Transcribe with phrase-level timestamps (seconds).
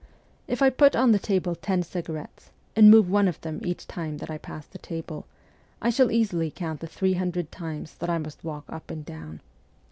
[0.47, 4.17] 'If I put on the table ten cigarettes, and move one of them each time
[4.17, 5.27] that I pass the table,
[5.79, 9.41] I shall easily count the three hundred times that I must walk up and down.